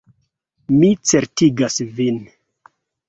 Mi 0.77 0.89
certigas 1.11 1.77
vin. 2.01 2.19